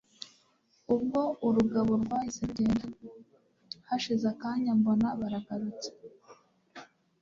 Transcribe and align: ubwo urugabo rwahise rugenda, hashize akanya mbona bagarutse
ubwo 0.93 1.21
urugabo 1.47 1.91
rwahise 2.03 2.39
rugenda, 2.49 2.85
hashize 3.87 4.25
akanya 4.33 4.71
mbona 4.79 5.07
bagarutse 5.19 5.89